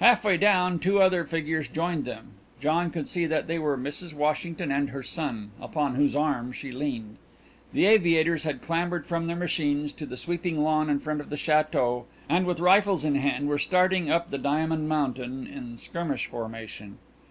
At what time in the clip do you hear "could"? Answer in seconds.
2.90-3.08